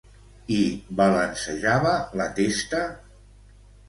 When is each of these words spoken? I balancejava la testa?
I 0.53 0.59
balancejava 1.01 1.91
la 2.21 2.27
testa? 2.39 2.81